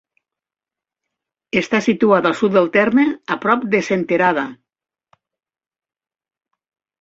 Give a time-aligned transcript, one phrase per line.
[1.59, 3.03] Està situada al sud del terme,
[3.35, 4.47] a prop de Senterada.